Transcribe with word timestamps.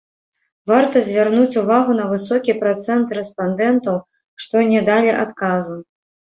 Варта 0.69 1.03
звярнуць 1.09 1.59
увагу 1.61 1.91
на 1.99 2.07
высокі 2.15 2.57
працэнт 2.65 3.07
рэспандэнтаў, 3.19 4.03
што 4.47 4.67
не 4.73 4.85
далі 4.93 5.11
адказу. 5.23 5.81